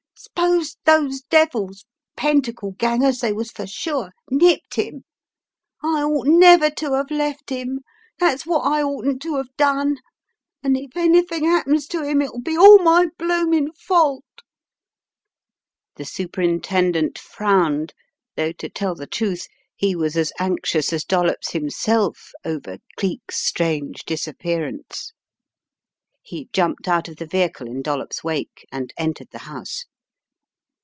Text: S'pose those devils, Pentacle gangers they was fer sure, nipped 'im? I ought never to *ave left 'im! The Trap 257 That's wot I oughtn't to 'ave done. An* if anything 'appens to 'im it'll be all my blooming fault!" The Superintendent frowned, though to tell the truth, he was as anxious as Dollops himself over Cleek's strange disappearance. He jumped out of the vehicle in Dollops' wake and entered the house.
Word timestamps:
S'pose 0.23 0.77
those 0.85 1.21
devils, 1.21 1.83
Pentacle 2.15 2.73
gangers 2.73 3.21
they 3.21 3.33
was 3.33 3.49
fer 3.49 3.65
sure, 3.65 4.11
nipped 4.29 4.77
'im? 4.77 5.03
I 5.81 6.03
ought 6.03 6.27
never 6.27 6.69
to 6.69 6.91
*ave 6.93 7.11
left 7.15 7.51
'im! 7.51 7.79
The 8.19 8.27
Trap 8.37 8.39
257 8.43 8.45
That's 8.45 8.45
wot 8.45 8.71
I 8.71 8.83
oughtn't 8.83 9.21
to 9.23 9.37
'ave 9.37 9.49
done. 9.57 9.97
An* 10.61 10.75
if 10.75 10.95
anything 10.95 11.47
'appens 11.47 11.87
to 11.87 12.03
'im 12.03 12.21
it'll 12.21 12.39
be 12.39 12.55
all 12.55 12.77
my 12.83 13.07
blooming 13.17 13.71
fault!" 13.73 14.43
The 15.95 16.05
Superintendent 16.05 17.17
frowned, 17.17 17.95
though 18.35 18.51
to 18.51 18.69
tell 18.69 18.93
the 18.93 19.07
truth, 19.07 19.47
he 19.75 19.95
was 19.95 20.15
as 20.15 20.31
anxious 20.37 20.93
as 20.93 21.03
Dollops 21.03 21.51
himself 21.53 22.31
over 22.45 22.77
Cleek's 22.95 23.37
strange 23.43 24.05
disappearance. 24.05 25.13
He 26.21 26.47
jumped 26.53 26.87
out 26.87 27.07
of 27.07 27.15
the 27.15 27.25
vehicle 27.25 27.65
in 27.65 27.81
Dollops' 27.81 28.23
wake 28.23 28.67
and 28.71 28.93
entered 28.97 29.29
the 29.31 29.39
house. 29.49 29.85